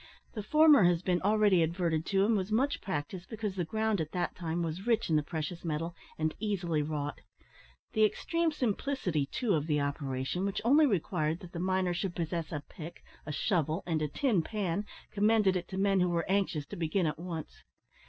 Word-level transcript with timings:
The 0.33 0.41
former 0.41 0.85
has 0.85 1.03
been 1.03 1.21
already 1.21 1.61
adverted 1.61 2.07
to, 2.07 2.25
and 2.25 2.35
was 2.35 2.51
much 2.51 2.81
practised 2.81 3.29
because 3.29 3.55
the 3.55 3.63
ground 3.63 4.01
at 4.01 4.13
that 4.13 4.35
time 4.35 4.63
was 4.63 4.87
rich 4.87 5.11
in 5.11 5.15
the 5.15 5.21
precious 5.21 5.63
metal 5.63 5.93
and 6.17 6.33
easily 6.39 6.81
wrought; 6.81 7.21
the 7.93 8.03
extreme 8.03 8.51
simplicity, 8.51 9.27
too, 9.27 9.53
of 9.53 9.67
the 9.67 9.79
operation, 9.79 10.43
which 10.43 10.59
only 10.65 10.87
required 10.87 11.39
that 11.41 11.51
the 11.51 11.59
miner 11.59 11.93
should 11.93 12.15
possess 12.15 12.51
a 12.51 12.63
pick, 12.67 13.03
a 13.27 13.31
shovel, 13.31 13.83
and 13.85 14.01
a 14.01 14.07
tin 14.07 14.41
pan, 14.41 14.87
commended 15.11 15.55
it 15.55 15.67
to 15.67 15.77
men 15.77 15.99
who 15.99 16.09
were 16.09 16.25
anxious 16.27 16.65
to 16.65 16.75
begin 16.75 17.05
at 17.05 17.19
once. 17.19 17.63